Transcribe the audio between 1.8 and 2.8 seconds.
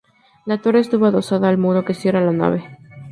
que cierra la nave.